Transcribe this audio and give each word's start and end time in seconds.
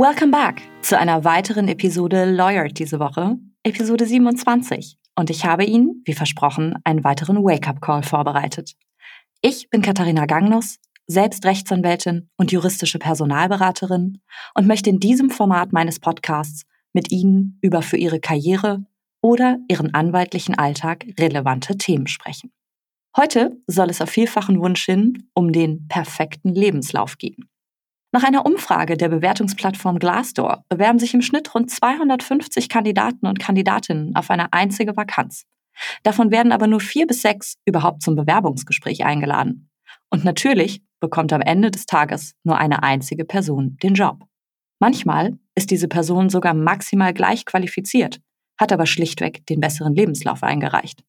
Welcome 0.00 0.30
back 0.30 0.62
zu 0.80 0.98
einer 0.98 1.24
weiteren 1.24 1.68
Episode 1.68 2.24
Lawyer 2.24 2.68
diese 2.68 2.98
Woche, 2.98 3.36
Episode 3.64 4.06
27. 4.06 4.96
Und 5.14 5.28
ich 5.28 5.44
habe 5.44 5.64
Ihnen, 5.64 6.00
wie 6.06 6.14
versprochen, 6.14 6.74
einen 6.84 7.04
weiteren 7.04 7.44
Wake-up-Call 7.44 8.02
vorbereitet. 8.02 8.76
Ich 9.42 9.68
bin 9.68 9.82
Katharina 9.82 10.24
Gangnus, 10.24 10.78
selbst 11.06 11.44
Rechtsanwältin 11.44 12.30
und 12.38 12.50
juristische 12.50 12.98
Personalberaterin 12.98 14.22
und 14.54 14.66
möchte 14.66 14.88
in 14.88 15.00
diesem 15.00 15.28
Format 15.28 15.74
meines 15.74 16.00
Podcasts 16.00 16.62
mit 16.94 17.12
Ihnen 17.12 17.58
über 17.60 17.82
für 17.82 17.98
Ihre 17.98 18.20
Karriere 18.20 18.82
oder 19.20 19.58
Ihren 19.68 19.92
anwaltlichen 19.92 20.54
Alltag 20.54 21.04
relevante 21.20 21.76
Themen 21.76 22.06
sprechen. 22.06 22.50
Heute 23.18 23.54
soll 23.66 23.90
es 23.90 24.00
auf 24.00 24.08
vielfachen 24.08 24.60
Wunsch 24.60 24.82
hin 24.82 25.28
um 25.34 25.52
den 25.52 25.88
perfekten 25.88 26.54
Lebenslauf 26.54 27.18
gehen. 27.18 27.50
Nach 28.12 28.24
einer 28.24 28.44
Umfrage 28.44 28.96
der 28.96 29.08
Bewertungsplattform 29.08 30.00
Glassdoor 30.00 30.64
bewerben 30.68 30.98
sich 30.98 31.14
im 31.14 31.22
Schnitt 31.22 31.54
rund 31.54 31.70
250 31.70 32.68
Kandidaten 32.68 33.26
und 33.26 33.38
Kandidatinnen 33.38 34.16
auf 34.16 34.30
eine 34.30 34.52
einzige 34.52 34.96
Vakanz. 34.96 35.44
Davon 36.02 36.32
werden 36.32 36.50
aber 36.50 36.66
nur 36.66 36.80
vier 36.80 37.06
bis 37.06 37.22
sechs 37.22 37.54
überhaupt 37.64 38.02
zum 38.02 38.16
Bewerbungsgespräch 38.16 39.04
eingeladen. 39.04 39.70
Und 40.10 40.24
natürlich 40.24 40.82
bekommt 40.98 41.32
am 41.32 41.40
Ende 41.40 41.70
des 41.70 41.86
Tages 41.86 42.34
nur 42.42 42.58
eine 42.58 42.82
einzige 42.82 43.24
Person 43.24 43.76
den 43.82 43.94
Job. 43.94 44.24
Manchmal 44.80 45.38
ist 45.54 45.70
diese 45.70 45.88
Person 45.88 46.30
sogar 46.30 46.54
maximal 46.54 47.14
gleich 47.14 47.44
qualifiziert, 47.44 48.20
hat 48.58 48.72
aber 48.72 48.86
schlichtweg 48.86 49.46
den 49.46 49.60
besseren 49.60 49.94
Lebenslauf 49.94 50.42
eingereicht. 50.42 51.04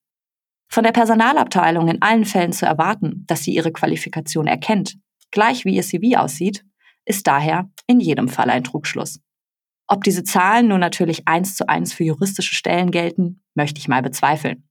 Von 0.69 0.83
der 0.83 0.91
Personalabteilung 0.91 1.88
in 1.88 2.02
allen 2.02 2.25
Fällen 2.25 2.53
zu 2.53 2.65
erwarten, 2.65 3.25
dass 3.27 3.43
sie 3.43 3.53
ihre 3.53 3.73
Qualifikation 3.73 4.47
erkennt, 4.47 4.97
gleich 5.31 5.65
wie 5.65 5.75
ihr 5.75 5.83
CV 5.83 6.17
aussieht, 6.17 6.63
ist 7.05 7.27
daher 7.27 7.69
in 7.88 7.99
jedem 7.99 8.27
Fall 8.27 8.49
ein 8.49 8.63
Trugschluss. 8.63 9.19
Ob 9.88 10.03
diese 10.03 10.23
Zahlen 10.23 10.69
nun 10.69 10.80
natürlich 10.80 11.27
eins 11.27 11.55
zu 11.55 11.67
eins 11.67 11.93
für 11.93 12.03
juristische 12.03 12.55
Stellen 12.55 12.91
gelten, 12.91 13.43
möchte 13.55 13.80
ich 13.80 13.88
mal 13.88 14.02
bezweifeln. 14.02 14.69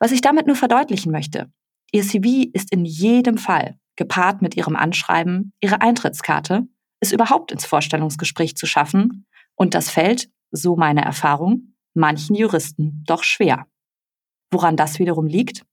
Was 0.00 0.12
ich 0.12 0.22
damit 0.22 0.46
nur 0.46 0.56
verdeutlichen 0.56 1.12
möchte, 1.12 1.52
Ihr 1.92 2.04
CV 2.04 2.48
ist 2.54 2.72
in 2.72 2.86
jedem 2.86 3.36
Fall, 3.36 3.76
gepaart 3.96 4.40
mit 4.40 4.56
Ihrem 4.56 4.76
Anschreiben, 4.76 5.52
Ihre 5.60 5.82
Eintrittskarte, 5.82 6.66
es 7.00 7.12
überhaupt 7.12 7.52
ins 7.52 7.66
Vorstellungsgespräch 7.66 8.56
zu 8.56 8.66
schaffen, 8.66 9.26
und 9.56 9.74
das 9.74 9.90
fällt, 9.90 10.30
so 10.50 10.76
meine 10.76 11.04
Erfahrung, 11.04 11.74
manchen 11.92 12.34
Juristen 12.34 13.04
doch 13.06 13.22
schwer. 13.24 13.66
Woran 14.50 14.76
das 14.76 14.98
wiederum 14.98 15.26
liegt? 15.26 15.64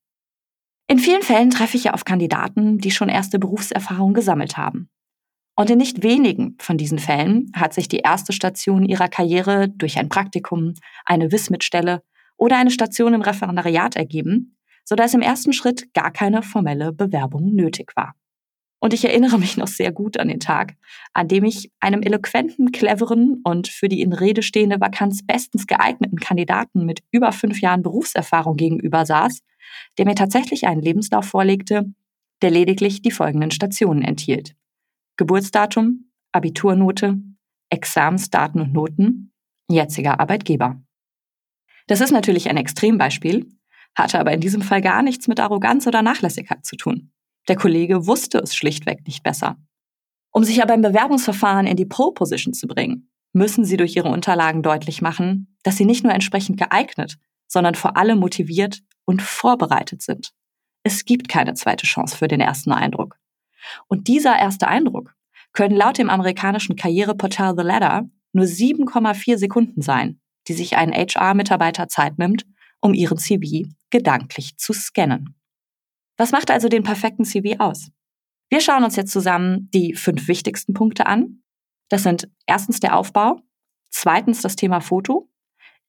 In 0.87 0.99
vielen 0.99 1.21
Fällen 1.21 1.51
treffe 1.51 1.77
ich 1.77 1.85
ja 1.85 1.93
auf 1.93 2.03
Kandidaten, 2.03 2.79
die 2.79 2.91
schon 2.91 3.09
erste 3.09 3.39
Berufserfahrung 3.39 4.13
gesammelt 4.13 4.57
haben. 4.57 4.89
Und 5.59 5.69
in 5.69 5.77
nicht 5.77 6.03
wenigen 6.03 6.55
von 6.61 6.77
diesen 6.77 6.99
Fällen 6.99 7.51
hat 7.53 7.73
sich 7.73 7.89
die 7.89 7.97
erste 7.97 8.31
Station 8.31 8.85
ihrer 8.85 9.09
Karriere 9.09 9.67
durch 9.67 9.99
ein 9.99 10.07
Praktikum, 10.07 10.73
eine 11.03 11.33
Wismitstelle 11.33 12.01
oder 12.37 12.57
eine 12.57 12.71
Station 12.71 13.13
im 13.13 13.21
Referendariat 13.21 13.97
ergeben, 13.97 14.55
sodass 14.85 15.13
im 15.13 15.21
ersten 15.21 15.51
Schritt 15.51 15.93
gar 15.93 16.11
keine 16.11 16.43
formelle 16.43 16.93
Bewerbung 16.93 17.53
nötig 17.53 17.91
war. 17.97 18.15
Und 18.79 18.93
ich 18.93 19.03
erinnere 19.03 19.37
mich 19.37 19.57
noch 19.57 19.67
sehr 19.67 19.91
gut 19.91 20.17
an 20.17 20.29
den 20.29 20.39
Tag, 20.39 20.77
an 21.11 21.27
dem 21.27 21.43
ich 21.43 21.69
einem 21.81 22.03
eloquenten, 22.03 22.71
cleveren 22.71 23.41
und 23.43 23.67
für 23.67 23.89
die 23.89 23.99
in 23.99 24.13
Rede 24.13 24.43
stehende 24.43 24.79
Vakanz 24.79 25.27
bestens 25.27 25.67
geeigneten 25.67 26.19
Kandidaten 26.19 26.85
mit 26.85 27.01
über 27.11 27.33
fünf 27.33 27.59
Jahren 27.59 27.83
Berufserfahrung 27.83 28.55
gegenüber 28.55 29.05
saß, 29.05 29.41
der 29.97 30.05
mir 30.05 30.15
tatsächlich 30.15 30.67
einen 30.67 30.81
Lebenslauf 30.81 31.25
vorlegte, 31.25 31.83
der 32.41 32.49
lediglich 32.49 33.01
die 33.01 33.11
folgenden 33.11 33.51
Stationen 33.51 34.03
enthielt. 34.03 34.55
Geburtsdatum, 35.19 36.09
Abiturnote, 36.31 37.17
Examensdaten 37.69 38.61
und 38.61 38.71
Noten, 38.71 39.33
jetziger 39.69 40.21
Arbeitgeber. 40.21 40.81
Das 41.87 41.99
ist 41.99 42.11
natürlich 42.11 42.49
ein 42.49 42.55
Extrembeispiel, 42.55 43.49
hatte 43.95 44.17
aber 44.17 44.31
in 44.31 44.39
diesem 44.39 44.61
Fall 44.61 44.79
gar 44.79 45.03
nichts 45.03 45.27
mit 45.27 45.41
Arroganz 45.41 45.85
oder 45.87 46.01
Nachlässigkeit 46.01 46.65
zu 46.65 46.77
tun. 46.77 47.11
Der 47.49 47.57
Kollege 47.57 48.07
wusste 48.07 48.37
es 48.37 48.55
schlichtweg 48.55 49.05
nicht 49.05 49.21
besser. 49.21 49.57
Um 50.31 50.45
sich 50.45 50.63
aber 50.63 50.73
im 50.73 50.83
Bewerbungsverfahren 50.83 51.67
in 51.67 51.75
die 51.75 51.85
Pole-Position 51.85 52.53
zu 52.53 52.67
bringen, 52.67 53.11
müssen 53.33 53.65
Sie 53.65 53.75
durch 53.75 53.97
Ihre 53.97 54.07
Unterlagen 54.07 54.63
deutlich 54.63 55.01
machen, 55.01 55.53
dass 55.63 55.75
Sie 55.75 55.83
nicht 55.83 56.05
nur 56.05 56.13
entsprechend 56.13 56.57
geeignet, 56.57 57.17
sondern 57.45 57.75
vor 57.75 57.97
allem 57.97 58.19
motiviert 58.19 58.83
und 59.03 59.21
vorbereitet 59.21 60.01
sind. 60.01 60.31
Es 60.83 61.03
gibt 61.03 61.27
keine 61.27 61.55
zweite 61.55 61.85
Chance 61.85 62.15
für 62.15 62.29
den 62.29 62.39
ersten 62.39 62.71
Eindruck. 62.71 63.18
Und 63.87 64.07
dieser 64.07 64.37
erste 64.37 64.67
Eindruck 64.67 65.15
können 65.53 65.75
laut 65.75 65.97
dem 65.97 66.09
amerikanischen 66.09 66.75
Karriereportal 66.75 67.55
The 67.57 67.63
Ladder 67.63 68.09
nur 68.33 68.45
7,4 68.45 69.37
Sekunden 69.37 69.81
sein, 69.81 70.19
die 70.47 70.53
sich 70.53 70.77
ein 70.77 70.91
HR-Mitarbeiter 70.91 71.87
Zeit 71.87 72.17
nimmt, 72.17 72.45
um 72.79 72.93
ihren 72.93 73.17
CV 73.17 73.67
gedanklich 73.89 74.57
zu 74.57 74.73
scannen. 74.73 75.35
Was 76.17 76.31
macht 76.31 76.51
also 76.51 76.69
den 76.69 76.83
perfekten 76.83 77.25
CV 77.25 77.59
aus? 77.59 77.91
Wir 78.49 78.61
schauen 78.61 78.83
uns 78.83 78.95
jetzt 78.95 79.11
zusammen 79.11 79.69
die 79.73 79.93
fünf 79.95 80.27
wichtigsten 80.27 80.73
Punkte 80.73 81.05
an. 81.05 81.43
Das 81.89 82.03
sind 82.03 82.29
erstens 82.45 82.79
der 82.79 82.95
Aufbau, 82.97 83.41
zweitens 83.89 84.41
das 84.41 84.55
Thema 84.55 84.79
Foto, 84.81 85.29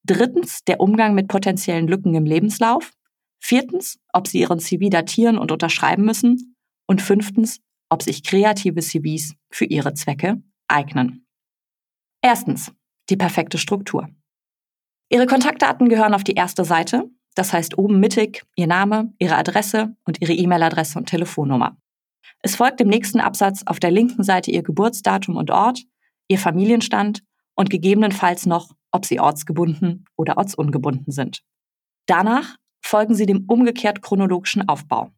drittens 0.04 0.64
der 0.64 0.80
Umgang 0.80 1.14
mit 1.14 1.28
potenziellen 1.28 1.88
Lücken 1.88 2.14
im 2.14 2.24
Lebenslauf, 2.24 2.92
viertens, 3.38 3.98
ob 4.12 4.28
Sie 4.28 4.40
Ihren 4.40 4.60
CV 4.60 4.88
datieren 4.88 5.38
und 5.38 5.52
unterschreiben 5.52 6.04
müssen 6.04 6.56
und 6.90 7.00
fünftens, 7.00 7.60
ob 7.88 8.02
sich 8.02 8.22
kreative 8.22 8.80
CVs 8.80 9.34
für 9.50 9.64
Ihre 9.64 9.94
Zwecke 9.94 10.42
eignen. 10.68 11.26
Erstens, 12.22 12.72
die 13.08 13.16
perfekte 13.16 13.56
Struktur. 13.58 14.08
Ihre 15.08 15.26
Kontaktdaten 15.26 15.88
gehören 15.88 16.14
auf 16.14 16.24
die 16.24 16.34
erste 16.34 16.64
Seite 16.64 17.10
das 17.34 17.52
heißt 17.52 17.78
oben 17.78 18.00
mittig 18.00 18.44
Ihr 18.56 18.66
Name, 18.66 19.12
Ihre 19.18 19.36
Adresse 19.36 19.96
und 20.04 20.20
Ihre 20.20 20.32
E-Mail-Adresse 20.32 20.98
und 20.98 21.08
Telefonnummer. 21.08 21.76
Es 22.42 22.56
folgt 22.56 22.80
im 22.80 22.88
nächsten 22.88 23.20
Absatz 23.20 23.62
auf 23.66 23.80
der 23.80 23.90
linken 23.90 24.22
Seite 24.22 24.50
Ihr 24.50 24.62
Geburtsdatum 24.62 25.36
und 25.36 25.50
Ort, 25.50 25.82
Ihr 26.28 26.38
Familienstand 26.38 27.22
und 27.54 27.70
gegebenenfalls 27.70 28.46
noch, 28.46 28.72
ob 28.90 29.04
Sie 29.04 29.20
ortsgebunden 29.20 30.04
oder 30.16 30.38
ortsungebunden 30.38 31.12
sind. 31.12 31.42
Danach 32.06 32.56
folgen 32.82 33.14
Sie 33.14 33.26
dem 33.26 33.44
umgekehrt 33.46 34.02
chronologischen 34.02 34.68
Aufbau. 34.68 35.12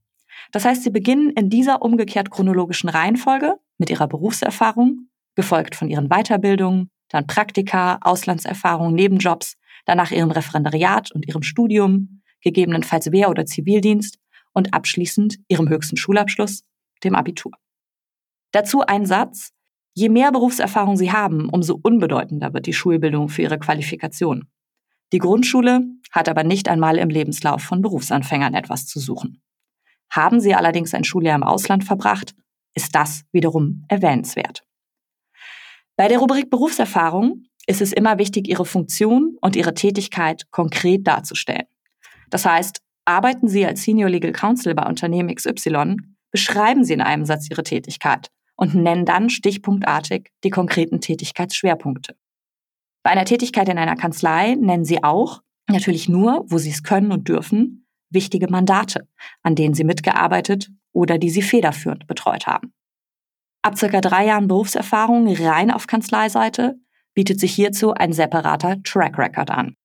Das 0.51 0.65
heißt, 0.65 0.83
Sie 0.83 0.91
beginnen 0.91 1.31
in 1.31 1.51
dieser 1.51 1.83
umgekehrt 1.83 2.31
chronologischen 2.31 2.89
Reihenfolge 2.89 3.57
mit 3.79 3.91
Ihrer 3.91 4.09
Berufserfahrung, 4.09 5.09
gefolgt 5.35 5.75
von 5.75 5.89
Ihren 5.89 6.09
Weiterbildungen, 6.09 6.91
dann 7.09 7.27
Praktika, 7.27 7.99
Auslandserfahrung, 8.01 8.95
Nebenjobs, 8.95 9.57
danach 9.85 10.11
ihrem 10.11 10.31
Referendariat 10.31 11.13
und 11.13 11.27
ihrem 11.29 11.43
Studium, 11.43 12.23
gegebenenfalls 12.41 13.13
Wehr- 13.13 13.31
oder 13.31 13.47
Zivildienst 13.47 14.19
und 14.53 14.75
abschließend 14.75 15.39
ihrem 15.49 15.69
höchsten 15.69 15.97
Schulabschluss, 15.97 16.65
dem 17.05 17.15
Abitur. 17.15 17.53
Dazu 18.53 18.83
ein 18.83 19.07
Satz, 19.07 19.53
je 19.95 20.09
mehr 20.09 20.33
Berufserfahrung 20.33 20.97
Sie 20.97 21.13
haben, 21.13 21.49
umso 21.49 21.79
unbedeutender 21.83 22.53
wird 22.55 22.67
die 22.67 22.73
Schulbildung 22.73 23.29
für 23.29 23.43
Ihre 23.43 23.59
Qualifikation. 23.59 24.49
Die 25.13 25.19
Grundschule 25.19 25.83
hat 26.11 26.29
aber 26.29 26.45
nicht 26.45 26.69
einmal 26.69 26.97
im 26.97 27.11
Lebenslauf 27.11 27.63
von 27.63 27.83
Berufsanfängern 27.83 28.55
etwas 28.55 28.87
zu 28.87 28.99
suchen. 28.99 29.42
Haben 30.13 30.41
Sie 30.41 30.55
allerdings 30.55 30.93
ein 30.93 31.05
Schuljahr 31.05 31.37
im 31.37 31.43
Ausland 31.43 31.85
verbracht, 31.85 32.35
ist 32.75 32.95
das 32.95 33.25
wiederum 33.33 33.85
erwähnenswert. 33.89 34.63
Bei 35.97 36.07
der 36.07 36.19
Rubrik 36.19 36.51
Berufserfahrung 36.51 37.45
ist 37.67 37.81
es 37.81 37.93
immer 37.93 38.19
wichtig, 38.19 38.47
ihre 38.47 38.67
Funktion 38.67 39.37
und 39.41 39.57
ihre 39.57 39.73
Tätigkeit 39.73 40.51
konkret 40.51 41.07
darzustellen. 41.07 41.67
Das 42.29 42.45
heißt, 42.45 42.83
arbeiten 43.07 43.49
Sie 43.49 43.65
als 43.65 43.83
Senior 43.83 44.11
Legal 44.11 44.33
Counsel 44.33 44.75
bei 44.75 44.87
Unternehmen 44.87 45.35
XY, 45.35 45.97
beschreiben 46.31 46.85
Sie 46.85 46.93
in 46.93 47.01
einem 47.01 47.25
Satz 47.25 47.49
Ihre 47.51 47.63
Tätigkeit 47.63 48.29
und 48.57 48.75
nennen 48.75 49.07
dann 49.07 49.31
stichpunktartig 49.31 50.31
die 50.45 50.51
konkreten 50.51 51.01
Tätigkeitsschwerpunkte. 51.01 52.17
Bei 53.03 53.11
einer 53.11 53.25
Tätigkeit 53.25 53.69
in 53.69 53.79
einer 53.79 53.97
Kanzlei 53.97 54.57
nennen 54.57 54.85
Sie 54.85 55.03
auch, 55.03 55.43
natürlich 55.69 56.09
nur, 56.09 56.45
wo 56.49 56.59
Sie 56.59 56.71
es 56.71 56.83
können 56.83 57.13
und 57.13 57.29
dürfen, 57.29 57.82
wichtige 58.13 58.49
Mandate, 58.49 59.09
an 59.43 59.55
denen 59.55 59.75
Sie 59.75 59.85
mitgearbeitet 59.85 60.71
oder 60.93 61.19
die 61.19 61.31
Sie 61.31 61.43
federführend 61.43 62.07
betreut 62.07 62.47
haben. 62.47 62.73
Ab 63.63 63.79
circa 63.79 64.01
drei 64.01 64.27
Jahren 64.27 64.49
Berufserfahrung 64.49 65.33
rein 65.35 65.71
auf 65.71 65.87
Kanzleiseite 65.87 66.77
bietet 67.15 67.39
sich 67.39 67.55
hierzu 67.55 67.95
ein 67.95 68.13
separater 68.13 68.83
Track 68.83 69.19
Record 69.19 69.51
an. 69.51 69.77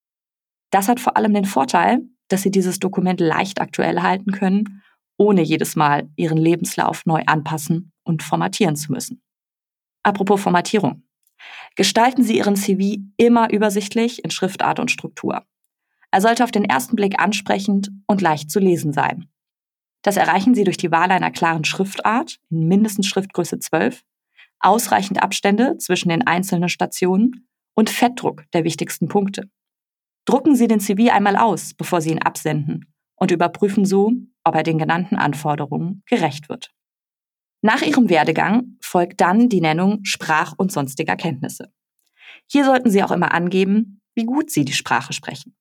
Das 0.72 0.88
hat 0.88 1.00
vor 1.00 1.16
allem 1.16 1.34
den 1.34 1.46
Vorteil, 1.46 2.02
dass 2.28 2.42
Sie 2.42 2.52
dieses 2.52 2.80
Dokument 2.80 3.20
leicht 3.20 3.62
aktuell 3.62 4.02
halten 4.02 4.32
können, 4.32 4.84
ohne 5.18 5.42
jedes 5.42 5.76
Mal 5.76 6.10
Ihren 6.16 6.38
Lebenslauf 6.38 7.06
neu 7.06 7.22
anpassen 7.26 7.92
und 8.04 8.24
formatieren 8.24 8.76
zu 8.76 8.92
müssen. 8.92 9.22
Apropos 10.04 10.42
Formatierung. 10.42 11.04
Gestalten 11.76 12.24
Sie 12.24 12.38
Ihren 12.38 12.56
CV 12.56 13.02
immer 13.18 13.52
übersichtlich 13.52 14.24
in 14.24 14.32
Schriftart 14.32 14.80
und 14.80 14.92
Struktur. 14.92 15.46
Er 16.18 16.22
sollte 16.22 16.44
auf 16.44 16.50
den 16.50 16.66
ersten 16.66 16.96
Blick 16.96 17.22
ansprechend 17.22 17.92
und 18.08 18.22
leicht 18.22 18.50
zu 18.50 18.58
lesen 18.58 18.92
sein. 18.92 19.28
Das 20.02 20.18
erreichen 20.18 20.56
Sie 20.56 20.64
durch 20.64 20.78
die 20.78 20.90
Wahl 20.90 21.12
einer 21.12 21.30
klaren 21.30 21.64
Schriftart 21.64 22.40
in 22.50 22.68
mindestens 22.68 23.06
Schriftgröße 23.06 23.60
12, 23.60 24.02
ausreichend 24.60 25.22
Abstände 25.22 25.78
zwischen 25.78 26.10
den 26.10 26.26
einzelnen 26.26 26.70
Stationen 26.70 27.48
und 27.76 27.92
Fettdruck 27.92 28.46
der 28.52 28.64
wichtigsten 28.64 29.08
Punkte. 29.08 29.52
Drucken 30.26 30.56
Sie 30.56 30.68
den 30.68 30.80
CV 30.80 31.12
einmal 31.14 31.36
aus, 31.36 31.76
bevor 31.76 32.02
Sie 32.02 32.10
ihn 32.10 32.24
absenden 32.24 32.92
und 33.16 33.30
überprüfen 33.30 33.86
so, 33.86 34.12
ob 34.44 34.56
er 34.56 34.64
den 34.64 34.80
genannten 34.80 35.18
Anforderungen 35.18 36.02
gerecht 36.08 36.50
wird. 36.50 36.74
Nach 37.62 37.84
Ihrem 37.84 38.10
Werdegang 38.10 38.80
folgt 38.82 39.22
dann 39.22 39.50
die 39.50 39.62
Nennung 39.62 40.00
Sprach- 40.02 40.56
und 40.58 40.72
sonstiger 40.72 41.16
Kenntnisse. 41.16 41.72
Hier 42.48 42.66
sollten 42.66 42.90
Sie 42.90 43.04
auch 43.04 43.12
immer 43.12 43.36
angeben, 43.36 44.02
wie 44.16 44.26
gut 44.26 44.50
Sie 44.50 44.66
die 44.66 44.74
Sprache 44.74 45.14
sprechen. 45.14 45.56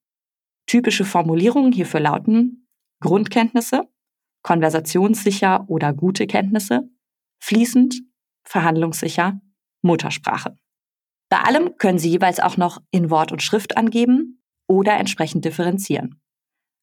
Typische 0.66 1.04
Formulierungen 1.04 1.72
hierfür 1.72 2.00
lauten 2.00 2.68
Grundkenntnisse, 3.00 3.88
konversationssicher 4.42 5.68
oder 5.68 5.92
gute 5.92 6.26
Kenntnisse, 6.26 6.88
fließend, 7.40 8.02
verhandlungssicher, 8.44 9.40
Muttersprache. 9.82 10.56
Bei 11.28 11.38
allem 11.38 11.76
können 11.76 11.98
Sie 11.98 12.10
jeweils 12.10 12.40
auch 12.40 12.56
noch 12.56 12.80
in 12.90 13.10
Wort 13.10 13.32
und 13.32 13.42
Schrift 13.42 13.76
angeben 13.76 14.42
oder 14.68 14.96
entsprechend 14.96 15.44
differenzieren. 15.44 16.20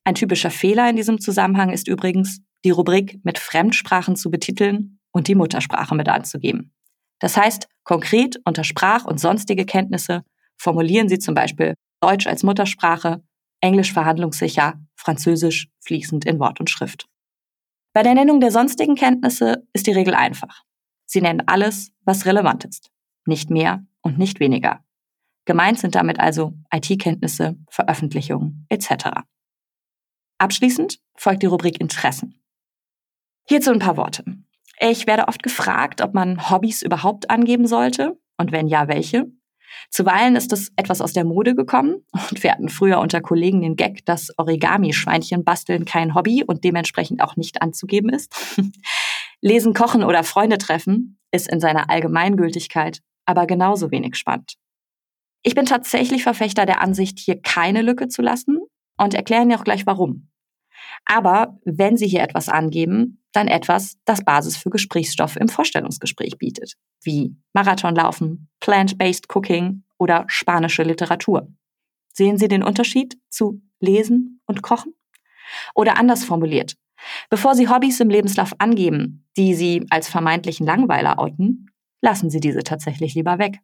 Ein 0.06 0.16
typischer 0.16 0.52
Fehler 0.52 0.90
in 0.90 0.98
diesem 0.98 1.20
Zusammenhang 1.20 1.70
ist 1.70 1.88
übrigens, 1.88 2.42
die 2.66 2.72
Rubrik 2.72 3.20
mit 3.24 3.40
Fremdsprachen 3.40 4.16
zu 4.16 4.30
betiteln 4.30 5.00
und 5.12 5.28
die 5.28 5.36
Muttersprache 5.36 5.96
mit 5.96 6.10
anzugeben. 6.10 6.74
Das 7.20 7.38
heißt, 7.38 7.68
konkret 7.84 8.40
unter 8.46 8.64
Sprach- 8.64 9.06
und 9.06 9.20
sonstige 9.20 9.66
Kenntnisse 9.66 10.24
formulieren 10.58 11.08
Sie 11.08 11.20
zum 11.20 11.36
Beispiel 11.36 11.76
Deutsch 12.02 12.28
als 12.28 12.44
Muttersprache, 12.44 13.24
Englisch 13.64 13.94
verhandlungssicher, 13.94 14.74
Französisch 14.96 15.70
fließend 15.80 16.26
in 16.26 16.40
Wort 16.40 16.60
und 16.60 16.70
Schrift. 16.70 17.08
Bei 17.94 18.04
der 18.04 18.14
Nennung 18.14 18.42
der 18.42 18.52
sonstigen 18.52 18.96
Kenntnisse 18.96 19.66
ist 19.72 19.88
die 19.88 19.94
Regel 19.94 20.16
einfach. 20.16 20.64
Sie 21.06 21.22
nennen 21.22 21.44
alles, 21.46 21.92
was 22.04 22.26
relevant 22.26 22.66
ist. 22.66 22.92
Nicht 23.26 23.50
mehr 23.50 23.86
und 24.02 24.18
nicht 24.18 24.42
weniger. 24.42 24.84
Gemeint 25.46 25.80
sind 25.80 25.96
damit 25.96 26.20
also 26.20 26.54
IT-Kenntnisse, 26.74 27.58
Veröffentlichungen 27.70 28.66
etc. 28.70 29.22
Abschließend 30.40 31.00
folgt 31.16 31.44
die 31.44 31.48
Rubrik 31.48 31.80
Interessen. 31.80 32.42
Hierzu 33.48 33.72
ein 33.72 33.80
paar 33.80 33.96
Worte. 33.96 34.26
Ich 34.80 35.08
werde 35.08 35.30
oft 35.30 35.42
gefragt, 35.42 36.02
ob 36.02 36.14
man 36.14 36.50
Hobbys 36.50 36.82
überhaupt 36.82 37.30
angeben 37.30 37.68
sollte 37.68 38.20
und 38.38 38.52
wenn 38.52 38.68
ja, 38.68 38.90
welche. 38.90 39.32
Zuweilen 39.90 40.36
ist 40.36 40.52
das 40.52 40.72
etwas 40.76 41.02
aus 41.02 41.14
der 41.14 41.26
Mode 41.26 41.56
gekommen 41.56 42.06
und 42.12 42.44
wir 42.44 42.52
hatten 42.52 42.70
früher 42.70 43.00
unter 43.00 43.22
Kollegen 43.22 43.62
den 43.62 43.76
Gag, 43.76 44.06
dass 44.06 44.30
Origami-Schweinchen 44.38 45.44
basteln 45.44 45.86
kein 45.86 46.16
Hobby 46.16 46.44
und 46.44 46.64
dementsprechend 46.64 47.22
auch 47.22 47.36
nicht 47.36 47.62
anzugeben 47.62 48.10
ist. 48.10 48.34
Lesen, 49.42 49.74
Kochen 49.74 50.04
oder 50.04 50.24
Freunde 50.24 50.58
treffen 50.58 51.20
ist 51.32 51.50
in 51.50 51.60
seiner 51.60 51.90
Allgemeingültigkeit 51.90 53.02
aber 53.26 53.48
genauso 53.48 53.92
wenig 53.92 54.16
spannend. 54.16 54.56
Ich 55.44 55.56
bin 55.56 55.66
tatsächlich 55.66 56.24
Verfechter 56.24 56.66
der 56.66 56.82
Ansicht, 56.82 57.20
hier 57.20 57.42
keine 57.42 57.82
Lücke 57.82 58.08
zu 58.08 58.22
lassen 58.22 58.60
und 58.98 59.14
erkläre 59.14 59.44
Ihnen 59.44 59.54
auch 59.54 59.64
gleich 59.64 59.86
warum. 59.86 60.30
Aber 61.06 61.60
wenn 61.66 61.98
Sie 61.98 62.08
hier 62.08 62.22
etwas 62.22 62.50
angeben, 62.50 63.24
dann 63.34 63.48
etwas, 63.48 63.98
das 64.06 64.24
Basis 64.24 64.58
für 64.58 64.70
Gesprächsstoff 64.70 65.36
im 65.36 65.50
Vorstellungsgespräch 65.50 66.38
bietet, 66.38 66.76
wie 67.02 67.36
Marathonlaufen, 67.54 68.50
Plant-Based 68.60 69.28
Cooking 69.36 69.84
oder 69.98 70.26
spanische 70.28 70.84
Literatur. 70.84 71.48
Sehen 72.14 72.38
Sie 72.38 72.48
den 72.48 72.64
Unterschied 72.64 73.18
zu 73.30 73.62
Lesen 73.80 74.42
und 74.46 74.62
Kochen? 74.62 74.94
Oder 75.76 75.98
anders 75.98 76.24
formuliert, 76.24 76.76
bevor 77.30 77.56
Sie 77.56 77.68
Hobbys 77.68 78.00
im 78.00 78.10
Lebenslauf 78.10 78.54
angeben, 78.60 79.28
die 79.36 79.56
Sie 79.56 79.86
als 79.90 80.08
vermeintlichen 80.08 80.66
Langweiler 80.66 81.20
outen, 81.20 81.70
lassen 82.02 82.30
Sie 82.30 82.40
diese 82.40 82.64
tatsächlich 82.64 83.16
lieber 83.16 83.40
weg. 83.40 83.60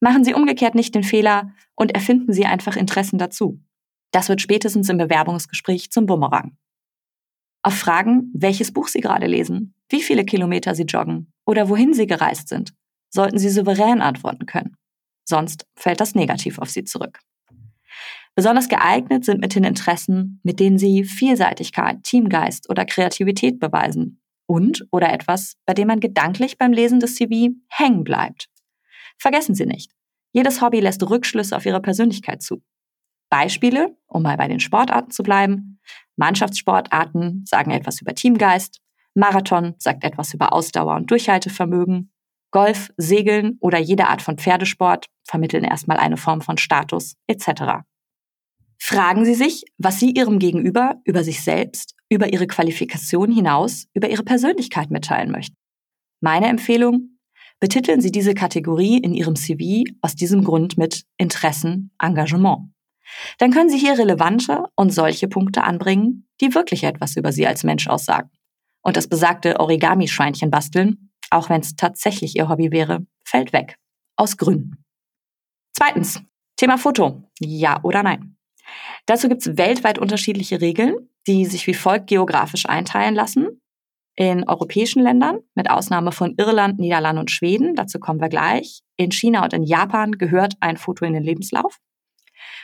Machen 0.00 0.24
Sie 0.24 0.34
umgekehrt 0.34 0.74
nicht 0.74 0.94
den 0.94 1.04
Fehler 1.04 1.52
und 1.74 1.94
erfinden 1.94 2.32
Sie 2.32 2.44
einfach 2.44 2.76
Interessen 2.76 3.18
dazu. 3.18 3.60
Das 4.12 4.28
wird 4.28 4.40
spätestens 4.40 4.88
im 4.88 4.98
Bewerbungsgespräch 4.98 5.90
zum 5.90 6.06
Bumerang. 6.06 6.56
Auf 7.62 7.74
Fragen, 7.74 8.30
welches 8.34 8.72
Buch 8.72 8.88
Sie 8.88 9.00
gerade 9.00 9.26
lesen, 9.26 9.74
wie 9.88 10.02
viele 10.02 10.24
Kilometer 10.24 10.74
Sie 10.74 10.84
joggen 10.84 11.32
oder 11.46 11.68
wohin 11.68 11.94
Sie 11.94 12.06
gereist 12.06 12.48
sind, 12.48 12.74
sollten 13.08 13.38
Sie 13.38 13.50
souverän 13.50 14.00
antworten 14.00 14.46
können. 14.46 14.76
Sonst 15.24 15.66
fällt 15.76 16.00
das 16.00 16.14
negativ 16.14 16.58
auf 16.58 16.70
Sie 16.70 16.84
zurück. 16.84 17.20
Besonders 18.34 18.68
geeignet 18.68 19.24
sind 19.24 19.40
mit 19.40 19.54
den 19.54 19.64
Interessen, 19.64 20.40
mit 20.42 20.58
denen 20.58 20.78
Sie 20.78 21.04
Vielseitigkeit, 21.04 22.02
Teamgeist 22.02 22.68
oder 22.70 22.84
Kreativität 22.84 23.60
beweisen 23.60 24.22
und 24.46 24.86
oder 24.90 25.12
etwas, 25.12 25.56
bei 25.66 25.74
dem 25.74 25.88
man 25.88 26.00
gedanklich 26.00 26.58
beim 26.58 26.72
Lesen 26.72 27.00
des 27.00 27.14
CV 27.14 27.54
hängen 27.68 28.04
bleibt. 28.04 28.48
Vergessen 29.18 29.54
Sie 29.54 29.66
nicht, 29.66 29.92
jedes 30.32 30.60
Hobby 30.62 30.80
lässt 30.80 31.08
Rückschlüsse 31.08 31.56
auf 31.56 31.66
Ihre 31.66 31.80
Persönlichkeit 31.80 32.42
zu. 32.42 32.62
Beispiele, 33.32 33.96
um 34.08 34.22
mal 34.22 34.36
bei 34.36 34.46
den 34.46 34.60
Sportarten 34.60 35.10
zu 35.10 35.22
bleiben. 35.22 35.80
Mannschaftssportarten 36.16 37.46
sagen 37.46 37.70
etwas 37.70 38.02
über 38.02 38.14
Teamgeist. 38.14 38.82
Marathon 39.14 39.74
sagt 39.78 40.04
etwas 40.04 40.34
über 40.34 40.52
Ausdauer 40.52 40.96
und 40.96 41.10
Durchhaltevermögen. 41.10 42.12
Golf, 42.50 42.92
Segeln 42.98 43.56
oder 43.60 43.78
jede 43.78 44.08
Art 44.08 44.20
von 44.20 44.36
Pferdesport 44.36 45.06
vermitteln 45.24 45.64
erstmal 45.64 45.96
eine 45.96 46.18
Form 46.18 46.42
von 46.42 46.58
Status 46.58 47.16
etc. 47.26 47.80
Fragen 48.78 49.24
Sie 49.24 49.34
sich, 49.34 49.64
was 49.78 49.98
Sie 49.98 50.10
Ihrem 50.10 50.38
Gegenüber 50.38 51.00
über 51.04 51.24
sich 51.24 51.42
selbst, 51.42 51.94
über 52.10 52.30
Ihre 52.34 52.46
Qualifikation 52.46 53.32
hinaus, 53.32 53.86
über 53.94 54.10
Ihre 54.10 54.24
Persönlichkeit 54.24 54.90
mitteilen 54.90 55.30
möchten. 55.30 55.56
Meine 56.20 56.48
Empfehlung, 56.48 57.18
betiteln 57.60 58.02
Sie 58.02 58.12
diese 58.12 58.34
Kategorie 58.34 58.98
in 58.98 59.14
Ihrem 59.14 59.36
CV 59.36 59.84
aus 60.02 60.16
diesem 60.16 60.44
Grund 60.44 60.76
mit 60.76 61.04
Interessen, 61.16 61.92
Engagement. 61.98 62.72
Dann 63.38 63.50
können 63.50 63.70
Sie 63.70 63.78
hier 63.78 63.98
relevante 63.98 64.64
und 64.76 64.90
solche 64.90 65.28
Punkte 65.28 65.64
anbringen, 65.64 66.28
die 66.40 66.54
wirklich 66.54 66.84
etwas 66.84 67.16
über 67.16 67.32
Sie 67.32 67.46
als 67.46 67.64
Mensch 67.64 67.88
aussagen. 67.88 68.30
Und 68.82 68.96
das 68.96 69.08
besagte 69.08 69.60
Origami-Schweinchen 69.60 70.50
basteln, 70.50 71.10
auch 71.30 71.48
wenn 71.48 71.60
es 71.60 71.76
tatsächlich 71.76 72.36
Ihr 72.36 72.48
Hobby 72.48 72.72
wäre, 72.72 73.06
fällt 73.24 73.52
weg. 73.52 73.76
Aus 74.16 74.36
Gründen. 74.36 74.84
Zweitens, 75.72 76.22
Thema 76.56 76.78
Foto. 76.78 77.28
Ja 77.40 77.80
oder 77.82 78.02
nein? 78.02 78.36
Dazu 79.06 79.28
gibt 79.28 79.46
es 79.46 79.56
weltweit 79.56 79.98
unterschiedliche 79.98 80.60
Regeln, 80.60 81.08
die 81.26 81.46
sich 81.46 81.66
wie 81.66 81.74
folgt 81.74 82.08
geografisch 82.08 82.66
einteilen 82.68 83.14
lassen. 83.14 83.60
In 84.14 84.46
europäischen 84.46 85.02
Ländern, 85.02 85.38
mit 85.54 85.70
Ausnahme 85.70 86.12
von 86.12 86.34
Irland, 86.36 86.78
Niederlande 86.78 87.20
und 87.20 87.30
Schweden, 87.30 87.74
dazu 87.74 87.98
kommen 87.98 88.20
wir 88.20 88.28
gleich. 88.28 88.82
In 88.96 89.10
China 89.10 89.42
und 89.42 89.54
in 89.54 89.62
Japan 89.62 90.12
gehört 90.12 90.54
ein 90.60 90.76
Foto 90.76 91.04
in 91.04 91.14
den 91.14 91.22
Lebenslauf. 91.22 91.78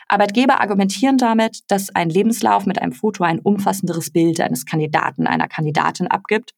Arbeitgeber 0.09 0.61
argumentieren 0.61 1.19
damit, 1.19 1.71
dass 1.71 1.95
ein 1.95 2.09
Lebenslauf 2.09 2.65
mit 2.65 2.81
einem 2.81 2.93
Foto 2.93 3.25
ein 3.25 3.41
umfassenderes 3.41 4.11
Bild 4.11 4.41
eines 4.41 4.65
Kandidaten, 4.65 5.27
einer 5.27 5.49
Kandidatin 5.49 6.07
abgibt 6.07 6.55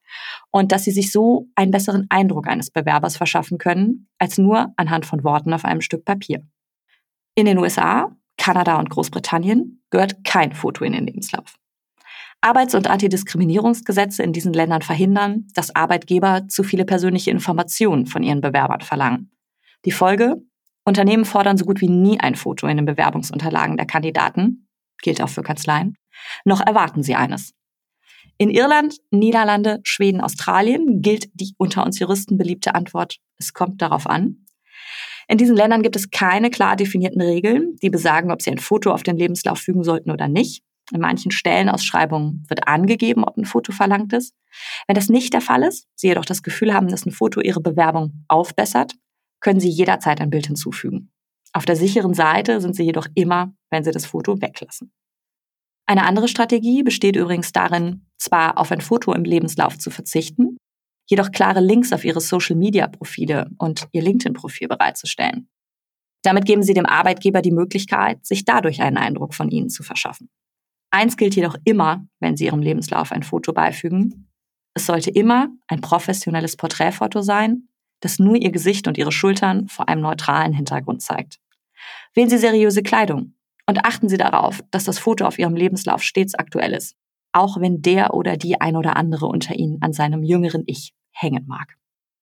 und 0.51 0.71
dass 0.73 0.85
sie 0.85 0.93
sich 0.93 1.11
so 1.11 1.49
einen 1.57 1.73
besseren 1.73 2.07
Eindruck 2.11 2.47
eines 2.47 2.71
Bewerbers 2.71 3.17
verschaffen 3.17 3.59
können, 3.59 4.09
als 4.19 4.39
nur 4.39 4.73
anhand 4.77 5.05
von 5.05 5.25
Worten 5.25 5.53
auf 5.53 5.65
einem 5.65 5.81
Stück 5.81 6.05
Papier. 6.05 6.47
In 7.35 7.47
den 7.47 7.59
USA, 7.59 8.17
Kanada 8.37 8.79
und 8.79 8.91
Großbritannien 8.91 9.83
gehört 9.91 10.25
kein 10.25 10.53
Foto 10.53 10.85
in 10.85 10.93
den 10.93 11.07
Lebenslauf. 11.07 11.57
Arbeits- 12.41 12.75
und 12.75 12.89
Antidiskriminierungsgesetze 12.89 14.23
in 14.23 14.33
diesen 14.33 14.55
Ländern 14.55 14.81
verhindern, 14.81 15.47
dass 15.55 15.75
Arbeitgeber 15.75 16.49
zu 16.49 16.63
viele 16.63 16.87
persönliche 16.87 17.31
Informationen 17.31 18.07
von 18.07 18.23
ihren 18.23 18.41
Bewerbern 18.41 18.81
verlangen. 18.81 19.31
Die 19.85 19.93
Folge? 19.93 20.43
Unternehmen 20.85 21.25
fordern 21.25 21.57
so 21.57 21.65
gut 21.65 21.81
wie 21.81 21.89
nie 21.89 22.19
ein 22.21 22.35
Foto 22.35 22.67
in 22.67 22.77
den 22.77 22.87
Bewerbungsunterlagen 22.87 23.77
der 23.77 23.87
Kandidaten, 23.87 24.69
gilt 25.03 25.23
auch 25.23 25.29
für 25.29 25.43
Kanzleien, 25.43 25.97
noch 26.45 26.61
erwarten 26.61 27.03
sie 27.03 27.15
eines. 27.15 27.53
In 28.39 28.51
Irland, 28.51 28.97
Niederlande, 29.11 29.81
Schweden, 29.85 30.21
Australien 30.21 31.03
gilt 31.03 31.29
die 31.35 31.55
unter 31.59 31.85
uns 31.85 31.99
Juristen 31.99 32.39
beliebte 32.39 32.75
Antwort, 32.75 33.19
es 33.37 33.53
kommt 33.53 33.83
darauf 33.83 34.07
an. 34.07 34.47
In 35.29 35.39
diesen 35.39 35.55
Ländern 35.55 35.83
gibt 35.83 35.95
es 35.95 36.11
keine 36.11 36.51
klar 36.51 36.75
definierten 36.75 37.21
Regeln, 37.21 37.77
die 37.83 37.91
besagen, 37.91 38.33
ob 38.33 38.43
sie 38.43 38.51
ein 38.51 38.59
Foto 38.59 38.91
auf 38.93 39.03
den 39.03 39.17
Lebenslauf 39.17 39.59
fügen 39.59 39.85
sollten 39.85 40.11
oder 40.11 40.27
nicht. 40.27 40.65
In 40.93 41.01
manchen 41.01 41.31
Stellenausschreibungen 41.31 42.45
wird 42.49 42.67
angegeben, 42.67 43.23
ob 43.25 43.37
ein 43.37 43.45
Foto 43.45 43.73
verlangt 43.73 44.13
ist. 44.13 44.35
Wenn 44.89 44.97
das 44.97 45.09
nicht 45.09 45.33
der 45.33 45.41
Fall 45.41 45.63
ist, 45.63 45.87
Sie 45.95 46.09
jedoch 46.09 46.25
das 46.25 46.43
Gefühl 46.43 46.75
haben, 46.75 46.89
dass 46.89 47.07
ein 47.07 47.13
Foto 47.13 47.41
Ihre 47.41 47.61
Bewerbung 47.61 48.25
aufbessert, 48.27 48.95
können 49.41 49.61
Sie 49.61 49.69
jederzeit 49.69 50.21
ein 50.21 50.31
Bild 50.31 50.47
hinzufügen. 50.47 51.11
Auf 51.53 51.65
der 51.65 51.77
sicheren 51.77 52.15
Seite 52.15 52.61
sind 52.61 52.77
Sie 52.77 52.85
jedoch 52.85 53.07
immer, 53.15 53.55
wenn 53.71 53.85
Sie 53.85 53.91
das 53.91 54.07
Foto 54.07 54.41
weglassen. 54.41 54.93
Eine 55.87 56.05
andere 56.05 56.29
Strategie 56.29 56.83
besteht 56.85 57.17
übrigens 57.17 57.51
darin, 57.51 58.07
zwar 58.17 58.59
auf 58.59 58.71
ein 58.71 58.81
Foto 58.81 59.13
im 59.13 59.25
Lebenslauf 59.25 59.77
zu 59.77 59.91
verzichten, 59.91 60.57
jedoch 61.09 61.33
klare 61.33 61.61
Links 61.61 61.93
auf 61.93 62.05
Ihre 62.05 62.21
Social-Media-Profile 62.21 63.51
und 63.59 63.89
Ihr 63.91 64.03
LinkedIn-Profil 64.03 64.69
bereitzustellen. 64.69 65.49
Damit 66.23 66.45
geben 66.45 66.63
Sie 66.63 66.75
dem 66.75 66.87
Arbeitgeber 66.87 67.43
die 67.43 67.51
Möglichkeit, 67.51 68.25
sich 68.25 68.45
dadurch 68.45 68.83
einen 68.83 68.99
Eindruck 68.99 69.35
von 69.35 69.51
Ihnen 69.51 69.71
zu 69.71 69.83
verschaffen. 69.83 70.31
Eins 70.93 71.17
gilt 71.17 71.35
jedoch 71.35 71.57
immer, 71.65 72.07
wenn 72.21 72.37
Sie 72.37 72.45
Ihrem 72.45 72.61
Lebenslauf 72.61 73.11
ein 73.11 73.23
Foto 73.23 73.53
beifügen. 73.53 74.29
Es 74.75 74.87
sollte 74.87 75.11
immer 75.11 75.49
ein 75.67 75.81
professionelles 75.81 76.57
Porträtfoto 76.57 77.23
sein, 77.23 77.69
das 78.01 78.19
nur 78.19 78.37
ihr 78.37 78.51
Gesicht 78.51 78.89
und 78.89 78.99
ihre 78.99 79.13
Schultern 79.13 79.69
vor 79.69 79.89
einem 79.89 80.03
neutralen 80.03 80.53
Hintergrund 80.53 81.03
zeigt. 81.03 81.39
Wählen 82.15 82.29
Sie 82.29 82.39
seriöse 82.39 82.83
Kleidung 82.83 83.35
und 83.67 83.85
achten 83.85 84.09
Sie 84.09 84.17
darauf, 84.17 84.63
dass 84.71 84.85
das 84.85 84.99
Foto 84.99 85.25
auf 85.27 85.39
Ihrem 85.39 85.55
Lebenslauf 85.55 86.03
stets 86.03 86.35
aktuell 86.35 86.73
ist, 86.73 86.97
auch 87.33 87.61
wenn 87.61 87.83
der 87.83 88.15
oder 88.15 88.37
die 88.37 88.61
ein 88.61 88.77
oder 88.77 88.97
andere 88.97 89.27
unter 89.27 89.55
Ihnen 89.55 89.81
an 89.83 89.93
seinem 89.93 90.23
jüngeren 90.23 90.65
Ich 90.67 90.93
hängen 91.13 91.47
mag. 91.47 91.77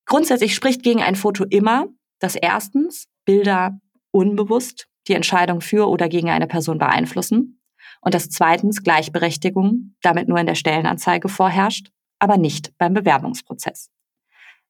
Grundsätzlich 0.06 0.54
spricht 0.54 0.82
gegen 0.82 1.02
ein 1.02 1.16
Foto 1.16 1.44
immer, 1.44 1.86
dass 2.18 2.34
erstens 2.34 3.08
Bilder 3.24 3.78
unbewusst 4.10 4.88
die 5.06 5.14
Entscheidung 5.14 5.60
für 5.60 5.88
oder 5.88 6.08
gegen 6.08 6.30
eine 6.30 6.46
Person 6.46 6.78
beeinflussen 6.78 7.60
und 8.00 8.14
dass 8.14 8.30
zweitens 8.30 8.82
Gleichberechtigung 8.82 9.94
damit 10.02 10.28
nur 10.28 10.38
in 10.38 10.46
der 10.46 10.54
Stellenanzeige 10.54 11.28
vorherrscht, 11.28 11.90
aber 12.18 12.36
nicht 12.36 12.76
beim 12.78 12.94
Bewerbungsprozess. 12.94 13.90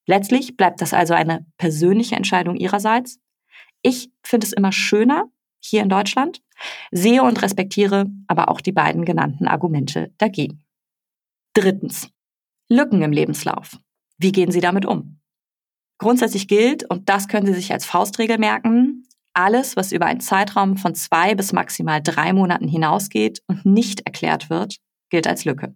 Letztlich 0.09 0.57
bleibt 0.57 0.81
das 0.81 0.95
also 0.95 1.13
eine 1.13 1.45
persönliche 1.59 2.17
Entscheidung 2.17 2.57
Ihrerseits. 2.57 3.21
Ich 3.83 4.11
finde 4.23 4.47
es 4.47 4.55
immer 4.55 4.73
schöner 4.73 5.27
hier 5.61 5.83
in 5.83 5.91
Deutschland, 5.91 6.41
sehe 6.91 7.23
und 7.23 7.43
respektiere 7.43 8.07
aber 8.27 8.49
auch 8.49 8.63
die 8.63 8.73
beiden 8.73 9.05
genannten 9.05 9.47
Argumente 9.47 10.11
dagegen. 10.17 10.65
Drittens. 11.53 12.11
Lücken 12.71 13.03
im 13.03 13.13
Lebenslauf. 13.13 13.79
Wie 14.17 14.33
gehen 14.33 14.51
Sie 14.51 14.61
damit 14.61 14.87
um? 14.87 15.21
Grundsätzlich 15.99 16.49
gilt, 16.49 16.89
und 16.89 17.09
das 17.11 17.29
können 17.29 17.47
Sie 17.47 17.55
sich 17.55 17.73
als 17.73 17.85
Faustregel 17.85 18.39
merken, 18.39 19.05
alles, 19.35 19.77
was 19.77 19.93
über 19.93 20.07
einen 20.07 20.21
Zeitraum 20.21 20.79
von 20.79 20.95
zwei 20.95 21.35
bis 21.35 21.53
maximal 21.53 22.03
drei 22.03 22.33
Monaten 22.33 22.67
hinausgeht 22.67 23.43
und 23.47 23.67
nicht 23.67 24.07
erklärt 24.07 24.49
wird, 24.49 24.79
gilt 25.11 25.27
als 25.27 25.45
Lücke. 25.45 25.75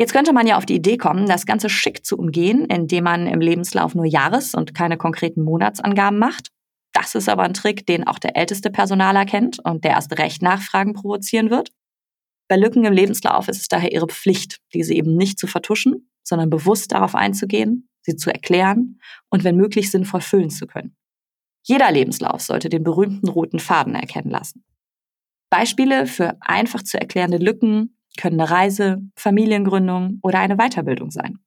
Jetzt 0.00 0.12
könnte 0.12 0.32
man 0.32 0.46
ja 0.46 0.56
auf 0.56 0.66
die 0.66 0.76
Idee 0.76 0.96
kommen, 0.96 1.26
das 1.26 1.44
Ganze 1.44 1.68
schick 1.68 2.06
zu 2.06 2.16
umgehen, 2.16 2.66
indem 2.66 3.04
man 3.04 3.26
im 3.26 3.40
Lebenslauf 3.40 3.96
nur 3.96 4.04
Jahres- 4.04 4.54
und 4.54 4.72
keine 4.72 4.96
konkreten 4.96 5.42
Monatsangaben 5.42 6.18
macht. 6.18 6.50
Das 6.92 7.16
ist 7.16 7.28
aber 7.28 7.42
ein 7.42 7.54
Trick, 7.54 7.84
den 7.84 8.06
auch 8.06 8.20
der 8.20 8.36
älteste 8.36 8.70
Personaler 8.70 9.26
kennt 9.26 9.58
und 9.58 9.84
der 9.84 9.92
erst 9.92 10.16
recht 10.18 10.40
Nachfragen 10.40 10.94
provozieren 10.94 11.50
wird. 11.50 11.72
Bei 12.48 12.56
Lücken 12.56 12.84
im 12.84 12.92
Lebenslauf 12.92 13.48
ist 13.48 13.60
es 13.60 13.68
daher 13.68 13.92
ihre 13.92 14.06
Pflicht, 14.06 14.60
diese 14.72 14.94
eben 14.94 15.16
nicht 15.16 15.38
zu 15.38 15.46
vertuschen, 15.46 16.10
sondern 16.22 16.48
bewusst 16.48 16.92
darauf 16.92 17.14
einzugehen, 17.14 17.88
sie 18.02 18.16
zu 18.16 18.30
erklären 18.30 19.00
und 19.30 19.44
wenn 19.44 19.56
möglich 19.56 19.90
sinnvoll 19.90 20.20
füllen 20.20 20.50
zu 20.50 20.66
können. 20.66 20.96
Jeder 21.62 21.90
Lebenslauf 21.90 22.40
sollte 22.40 22.68
den 22.68 22.84
berühmten 22.84 23.28
roten 23.28 23.58
Faden 23.58 23.94
erkennen 23.94 24.30
lassen. 24.30 24.64
Beispiele 25.50 26.06
für 26.06 26.36
einfach 26.40 26.82
zu 26.82 26.98
erklärende 26.98 27.38
Lücken 27.38 27.97
können 28.18 28.40
eine 28.40 28.50
Reise, 28.50 28.98
Familiengründung 29.16 30.18
oder 30.22 30.40
eine 30.40 30.56
Weiterbildung 30.56 31.10
sein. 31.10 31.38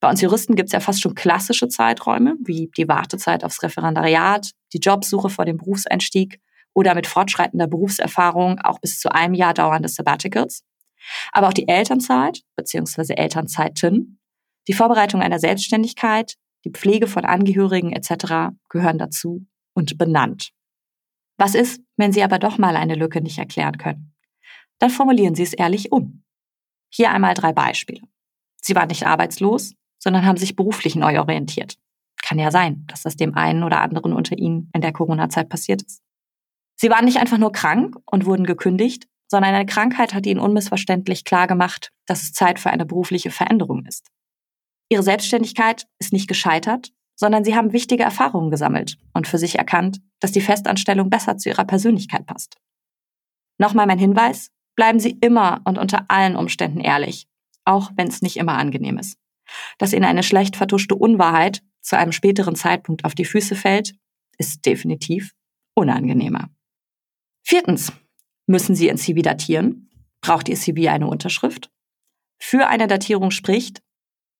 Bei 0.00 0.10
uns 0.10 0.20
Juristen 0.20 0.54
gibt 0.54 0.68
es 0.68 0.72
ja 0.72 0.80
fast 0.80 1.00
schon 1.00 1.14
klassische 1.14 1.68
Zeiträume, 1.68 2.36
wie 2.44 2.70
die 2.76 2.88
Wartezeit 2.88 3.42
aufs 3.42 3.62
Referendariat, 3.62 4.50
die 4.72 4.78
Jobsuche 4.78 5.30
vor 5.30 5.44
dem 5.44 5.56
Berufseinstieg 5.56 6.40
oder 6.74 6.94
mit 6.94 7.06
fortschreitender 7.06 7.66
Berufserfahrung 7.66 8.58
auch 8.60 8.80
bis 8.80 9.00
zu 9.00 9.12
einem 9.12 9.34
Jahr 9.34 9.54
dauernde 9.54 9.88
Sabbaticals. 9.88 10.62
Aber 11.32 11.48
auch 11.48 11.52
die 11.52 11.68
Elternzeit 11.68 12.42
bzw. 12.56 13.14
Elternzeiten, 13.14 14.18
die 14.68 14.72
Vorbereitung 14.72 15.22
einer 15.22 15.38
Selbstständigkeit, 15.38 16.34
die 16.64 16.70
Pflege 16.70 17.06
von 17.06 17.24
Angehörigen 17.24 17.92
etc. 17.92 18.54
gehören 18.68 18.98
dazu 18.98 19.46
und 19.74 19.98
benannt. 19.98 20.50
Was 21.36 21.54
ist, 21.54 21.80
wenn 21.96 22.12
Sie 22.12 22.22
aber 22.22 22.38
doch 22.38 22.58
mal 22.58 22.76
eine 22.76 22.94
Lücke 22.94 23.20
nicht 23.20 23.38
erklären 23.38 23.76
können? 23.76 24.13
Dann 24.84 24.90
formulieren 24.90 25.34
Sie 25.34 25.42
es 25.42 25.54
ehrlich 25.54 25.92
um. 25.92 26.22
Hier 26.90 27.10
einmal 27.10 27.32
drei 27.32 27.54
Beispiele. 27.54 28.02
Sie 28.60 28.74
waren 28.74 28.88
nicht 28.88 29.06
arbeitslos, 29.06 29.72
sondern 29.98 30.26
haben 30.26 30.36
sich 30.36 30.56
beruflich 30.56 30.94
neu 30.94 31.20
orientiert. 31.20 31.78
Kann 32.22 32.38
ja 32.38 32.50
sein, 32.50 32.84
dass 32.88 33.00
das 33.00 33.16
dem 33.16 33.34
einen 33.34 33.62
oder 33.62 33.80
anderen 33.80 34.12
unter 34.12 34.36
Ihnen 34.36 34.68
in 34.74 34.82
der 34.82 34.92
Corona-Zeit 34.92 35.48
passiert 35.48 35.80
ist. 35.80 36.02
Sie 36.76 36.90
waren 36.90 37.06
nicht 37.06 37.16
einfach 37.16 37.38
nur 37.38 37.50
krank 37.50 37.96
und 38.04 38.26
wurden 38.26 38.44
gekündigt, 38.44 39.08
sondern 39.26 39.54
eine 39.54 39.64
Krankheit 39.64 40.12
hat 40.12 40.26
Ihnen 40.26 40.38
unmissverständlich 40.38 41.24
klar 41.24 41.46
gemacht, 41.46 41.90
dass 42.04 42.22
es 42.22 42.34
Zeit 42.34 42.58
für 42.58 42.68
eine 42.68 42.84
berufliche 42.84 43.30
Veränderung 43.30 43.86
ist. 43.86 44.10
Ihre 44.90 45.02
Selbstständigkeit 45.02 45.86
ist 45.98 46.12
nicht 46.12 46.28
gescheitert, 46.28 46.92
sondern 47.16 47.42
Sie 47.42 47.56
haben 47.56 47.72
wichtige 47.72 48.02
Erfahrungen 48.02 48.50
gesammelt 48.50 48.98
und 49.14 49.26
für 49.26 49.38
sich 49.38 49.56
erkannt, 49.56 50.02
dass 50.20 50.32
die 50.32 50.42
Festanstellung 50.42 51.08
besser 51.08 51.38
zu 51.38 51.48
Ihrer 51.48 51.64
Persönlichkeit 51.64 52.26
passt. 52.26 52.58
Nochmal 53.58 53.86
mein 53.86 53.98
Hinweis, 53.98 54.50
bleiben 54.76 55.00
Sie 55.00 55.16
immer 55.20 55.60
und 55.64 55.78
unter 55.78 56.06
allen 56.08 56.36
Umständen 56.36 56.80
ehrlich, 56.80 57.26
auch 57.64 57.90
wenn 57.96 58.08
es 58.08 58.22
nicht 58.22 58.36
immer 58.36 58.58
angenehm 58.58 58.98
ist. 58.98 59.18
Dass 59.78 59.92
Ihnen 59.92 60.04
eine 60.04 60.22
schlecht 60.22 60.56
vertuschte 60.56 60.94
Unwahrheit 60.94 61.62
zu 61.80 61.96
einem 61.96 62.12
späteren 62.12 62.56
Zeitpunkt 62.56 63.04
auf 63.04 63.14
die 63.14 63.24
Füße 63.24 63.54
fällt, 63.54 63.94
ist 64.38 64.64
definitiv 64.66 65.32
unangenehmer. 65.74 66.50
Viertens. 67.42 67.92
Müssen 68.46 68.74
Sie 68.74 68.88
Ihr 68.88 68.96
CV 68.96 69.22
datieren? 69.22 69.90
Braucht 70.20 70.48
Ihr 70.48 70.56
CV 70.56 70.90
eine 70.90 71.06
Unterschrift? 71.06 71.70
Für 72.38 72.66
eine 72.66 72.86
Datierung 72.86 73.30
spricht, 73.30 73.80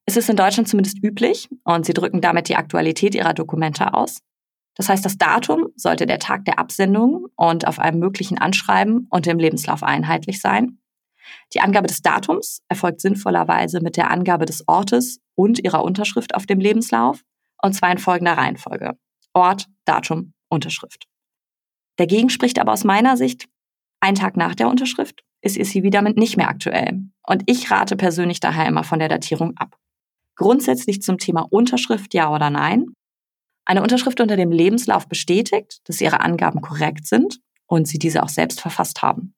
es 0.06 0.16
ist 0.16 0.28
in 0.28 0.36
Deutschland 0.36 0.68
zumindest 0.68 1.02
üblich 1.02 1.48
und 1.64 1.86
Sie 1.86 1.94
drücken 1.94 2.20
damit 2.20 2.48
die 2.48 2.56
Aktualität 2.56 3.14
Ihrer 3.14 3.32
Dokumente 3.32 3.94
aus, 3.94 4.18
das 4.74 4.88
heißt, 4.88 5.04
das 5.04 5.18
Datum 5.18 5.68
sollte 5.76 6.06
der 6.06 6.18
Tag 6.18 6.44
der 6.44 6.58
Absendung 6.58 7.26
und 7.36 7.66
auf 7.66 7.78
einem 7.78 8.00
möglichen 8.00 8.38
Anschreiben 8.38 9.06
und 9.10 9.26
im 9.26 9.38
Lebenslauf 9.38 9.82
einheitlich 9.82 10.40
sein. 10.40 10.78
Die 11.52 11.60
Angabe 11.60 11.86
des 11.86 12.02
Datums 12.02 12.62
erfolgt 12.68 13.00
sinnvollerweise 13.00 13.80
mit 13.80 13.96
der 13.96 14.10
Angabe 14.10 14.44
des 14.44 14.68
Ortes 14.68 15.20
und 15.34 15.64
ihrer 15.64 15.84
Unterschrift 15.84 16.34
auf 16.34 16.46
dem 16.46 16.58
Lebenslauf 16.58 17.22
und 17.62 17.72
zwar 17.72 17.92
in 17.92 17.98
folgender 17.98 18.36
Reihenfolge. 18.36 18.98
Ort, 19.32 19.66
Datum, 19.84 20.34
Unterschrift. 20.48 21.06
Dagegen 21.96 22.28
spricht 22.28 22.58
aber 22.58 22.72
aus 22.72 22.84
meiner 22.84 23.16
Sicht, 23.16 23.46
ein 24.00 24.16
Tag 24.16 24.36
nach 24.36 24.54
der 24.54 24.68
Unterschrift 24.68 25.22
ist 25.40 25.56
ihr 25.56 25.64
CV 25.64 25.90
damit 25.90 26.16
nicht 26.16 26.36
mehr 26.36 26.48
aktuell. 26.48 27.04
Und 27.26 27.42
ich 27.46 27.70
rate 27.70 27.96
persönlich 27.96 28.40
daher 28.40 28.66
immer 28.66 28.84
von 28.84 28.98
der 28.98 29.08
Datierung 29.08 29.56
ab. 29.56 29.76
Grundsätzlich 30.36 31.00
zum 31.00 31.18
Thema 31.18 31.46
Unterschrift 31.48 32.12
ja 32.12 32.30
oder 32.34 32.50
nein 32.50 32.94
eine 33.64 33.82
Unterschrift 33.82 34.20
unter 34.20 34.36
dem 34.36 34.50
Lebenslauf 34.50 35.08
bestätigt, 35.08 35.80
dass 35.84 36.00
Ihre 36.00 36.20
Angaben 36.20 36.60
korrekt 36.60 37.06
sind 37.06 37.40
und 37.66 37.88
Sie 37.88 37.98
diese 37.98 38.22
auch 38.22 38.28
selbst 38.28 38.60
verfasst 38.60 39.02
haben. 39.02 39.34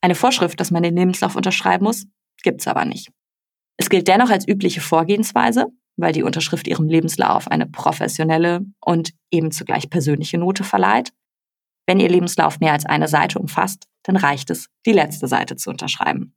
Eine 0.00 0.14
Vorschrift, 0.14 0.58
dass 0.58 0.70
man 0.70 0.82
den 0.82 0.96
Lebenslauf 0.96 1.36
unterschreiben 1.36 1.84
muss, 1.84 2.06
gibt's 2.42 2.66
aber 2.66 2.84
nicht. 2.84 3.10
Es 3.76 3.88
gilt 3.88 4.08
dennoch 4.08 4.30
als 4.30 4.46
übliche 4.48 4.80
Vorgehensweise, 4.80 5.66
weil 5.96 6.12
die 6.12 6.22
Unterschrift 6.22 6.66
Ihrem 6.66 6.88
Lebenslauf 6.88 7.48
eine 7.48 7.66
professionelle 7.66 8.64
und 8.80 9.12
eben 9.30 9.50
zugleich 9.50 9.90
persönliche 9.90 10.38
Note 10.38 10.64
verleiht. 10.64 11.12
Wenn 11.86 12.00
Ihr 12.00 12.08
Lebenslauf 12.08 12.60
mehr 12.60 12.72
als 12.72 12.86
eine 12.86 13.08
Seite 13.08 13.38
umfasst, 13.38 13.86
dann 14.02 14.16
reicht 14.16 14.50
es, 14.50 14.68
die 14.86 14.92
letzte 14.92 15.28
Seite 15.28 15.56
zu 15.56 15.70
unterschreiben. 15.70 16.34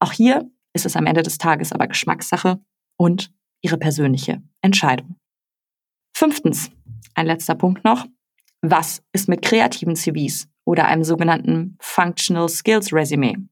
Auch 0.00 0.12
hier 0.12 0.50
ist 0.74 0.86
es 0.86 0.96
am 0.96 1.06
Ende 1.06 1.22
des 1.22 1.38
Tages 1.38 1.72
aber 1.72 1.86
Geschmackssache 1.86 2.60
und 2.96 3.32
Ihre 3.62 3.78
persönliche 3.78 4.42
Entscheidung. 4.60 5.16
Fünftens, 6.24 6.70
ein 7.14 7.26
letzter 7.26 7.54
Punkt 7.54 7.84
noch. 7.84 8.06
Was 8.62 9.02
ist 9.12 9.28
mit 9.28 9.42
kreativen 9.42 9.94
CVs 9.94 10.48
oder 10.64 10.86
einem 10.86 11.04
sogenannten 11.04 11.76
Functional 11.82 12.48
Skills 12.48 12.94
Resume? 12.94 13.46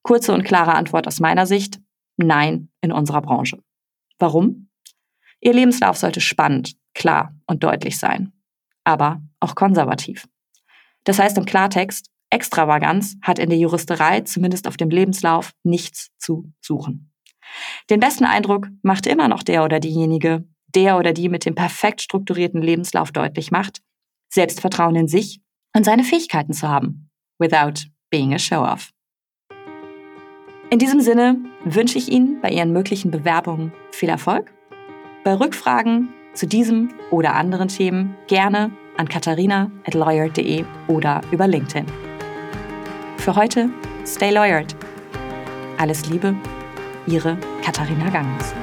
Kurze 0.00 0.32
und 0.32 0.42
klare 0.42 0.72
Antwort 0.72 1.06
aus 1.06 1.20
meiner 1.20 1.44
Sicht. 1.44 1.80
Nein 2.16 2.70
in 2.80 2.92
unserer 2.92 3.20
Branche. 3.20 3.62
Warum? 4.18 4.70
Ihr 5.42 5.52
Lebenslauf 5.52 5.98
sollte 5.98 6.22
spannend, 6.22 6.76
klar 6.94 7.34
und 7.46 7.62
deutlich 7.62 7.98
sein, 7.98 8.32
aber 8.84 9.20
auch 9.38 9.54
konservativ. 9.54 10.26
Das 11.04 11.18
heißt 11.18 11.36
im 11.36 11.44
Klartext, 11.44 12.06
Extravaganz 12.30 13.18
hat 13.20 13.38
in 13.38 13.50
der 13.50 13.58
Juristerei 13.58 14.22
zumindest 14.22 14.66
auf 14.66 14.78
dem 14.78 14.88
Lebenslauf 14.88 15.52
nichts 15.62 16.08
zu 16.16 16.50
suchen. 16.62 17.12
Den 17.90 18.00
besten 18.00 18.24
Eindruck 18.24 18.68
macht 18.80 19.06
immer 19.06 19.28
noch 19.28 19.42
der 19.42 19.62
oder 19.62 19.78
diejenige, 19.78 20.46
der 20.74 20.96
oder 20.96 21.12
die 21.12 21.28
mit 21.28 21.44
dem 21.44 21.54
perfekt 21.54 22.02
strukturierten 22.02 22.62
Lebenslauf 22.62 23.12
deutlich 23.12 23.50
macht, 23.50 23.82
Selbstvertrauen 24.32 24.96
in 24.96 25.08
sich 25.08 25.40
und 25.76 25.84
seine 25.84 26.04
Fähigkeiten 26.04 26.52
zu 26.52 26.68
haben, 26.68 27.10
without 27.38 27.88
being 28.10 28.34
a 28.34 28.38
show-off. 28.38 28.90
In 30.70 30.78
diesem 30.78 31.00
Sinne 31.00 31.36
wünsche 31.64 31.98
ich 31.98 32.10
Ihnen 32.10 32.40
bei 32.40 32.50
Ihren 32.50 32.72
möglichen 32.72 33.10
Bewerbungen 33.10 33.72
viel 33.90 34.08
Erfolg. 34.08 34.52
Bei 35.22 35.34
Rückfragen 35.34 36.08
zu 36.34 36.46
diesem 36.46 36.94
oder 37.10 37.34
anderen 37.34 37.68
Themen 37.68 38.16
gerne 38.26 38.70
an 38.96 39.08
katharina.lawyer.de 39.08 40.64
oder 40.88 41.20
über 41.30 41.46
LinkedIn. 41.46 41.86
Für 43.18 43.36
heute, 43.36 43.68
stay 44.06 44.30
lawyered. 44.30 44.74
Alles 45.78 46.08
Liebe, 46.08 46.34
Ihre 47.06 47.36
Katharina 47.62 48.08
Ganges. 48.10 48.54